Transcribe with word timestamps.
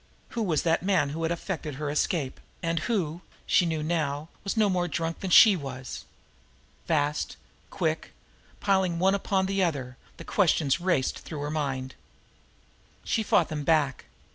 Who 0.29 0.41
was 0.41 0.63
that 0.63 0.81
man 0.81 1.09
who 1.09 1.21
had 1.21 1.31
effected 1.31 1.75
her 1.75 1.91
escape, 1.91 2.39
and 2.63 2.79
who, 2.89 3.21
she 3.45 3.67
knew 3.67 3.83
now, 3.83 4.29
was 4.43 4.57
no 4.57 4.67
more 4.67 4.87
drunk 4.87 5.19
than 5.19 5.29
she 5.29 5.55
was? 5.55 6.05
Fast, 6.87 7.37
quick, 7.69 8.11
piling 8.59 8.97
one 8.97 9.13
upon 9.13 9.45
the 9.45 9.61
other, 9.63 9.97
the 10.17 10.23
questions 10.23 10.81
raced 10.81 11.19
through 11.19 11.41
her 11.41 11.51
mind. 11.51 11.93
She 13.03 13.21
fought 13.21 13.49
them 13.49 13.63
back. 13.63 14.05